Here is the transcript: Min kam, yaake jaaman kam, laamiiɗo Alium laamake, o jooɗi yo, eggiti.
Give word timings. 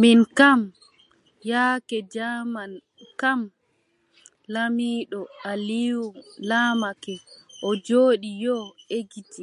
Min 0.00 0.20
kam, 0.38 0.60
yaake 1.48 1.96
jaaman 2.14 2.72
kam, 3.20 3.40
laamiiɗo 4.52 5.20
Alium 5.50 6.12
laamake, 6.48 7.14
o 7.68 7.70
jooɗi 7.86 8.30
yo, 8.44 8.56
eggiti. 8.96 9.42